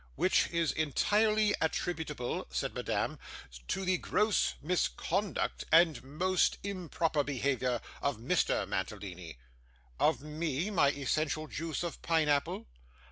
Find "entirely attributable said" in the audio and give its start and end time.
0.71-2.73